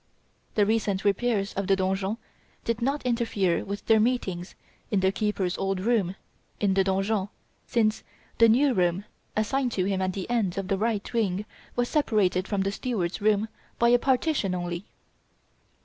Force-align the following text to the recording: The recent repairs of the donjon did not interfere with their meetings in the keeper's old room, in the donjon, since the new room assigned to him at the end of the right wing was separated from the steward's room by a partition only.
The 0.55 0.65
recent 0.65 1.05
repairs 1.05 1.53
of 1.53 1.67
the 1.67 1.75
donjon 1.75 2.17
did 2.63 2.81
not 2.81 3.05
interfere 3.05 3.63
with 3.63 3.85
their 3.85 3.99
meetings 3.99 4.55
in 4.89 5.01
the 5.01 5.11
keeper's 5.11 5.55
old 5.59 5.79
room, 5.79 6.15
in 6.59 6.73
the 6.73 6.83
donjon, 6.83 7.29
since 7.67 8.01
the 8.39 8.49
new 8.49 8.73
room 8.73 9.05
assigned 9.37 9.73
to 9.73 9.85
him 9.85 10.01
at 10.01 10.13
the 10.13 10.27
end 10.27 10.57
of 10.57 10.69
the 10.69 10.77
right 10.79 11.13
wing 11.13 11.45
was 11.75 11.87
separated 11.87 12.47
from 12.47 12.61
the 12.61 12.71
steward's 12.71 13.21
room 13.21 13.47
by 13.77 13.89
a 13.89 13.99
partition 13.99 14.55
only. 14.55 14.85